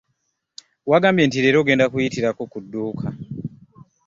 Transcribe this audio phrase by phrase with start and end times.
[0.89, 3.07] Wagambye nti leero ogenda kuyitirako ku dduuka.